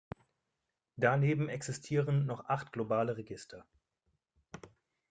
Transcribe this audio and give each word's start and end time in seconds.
Daneben 0.95 1.47
existieren 1.47 2.25
noch 2.25 2.45
acht 2.45 2.73
globale 2.73 3.17
Register. 3.17 3.67